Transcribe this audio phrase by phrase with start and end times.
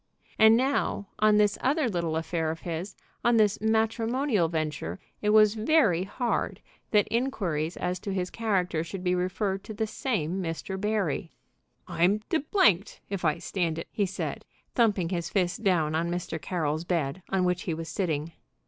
[0.39, 5.53] And now, on this other little affair of his, on this matrimonial venture, it was
[5.53, 10.81] very hard that inquiries as to his character should be referred to the same Mr.
[10.81, 11.29] Barry.
[11.87, 12.39] "I'm d
[13.11, 14.43] if I stand it!" he said,
[14.73, 16.41] thumping his fist down on Mr.
[16.41, 18.31] Carroll's bed, on which he was sitting.